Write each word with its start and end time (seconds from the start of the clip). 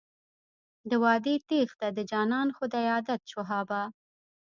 د 0.89 0.91
وعدې 1.03 1.35
تېښته 1.47 1.87
د 1.97 1.99
جانان 2.11 2.47
خو 2.55 2.63
دی 2.73 2.85
عادت 2.93 3.21
شهابه. 3.31 3.81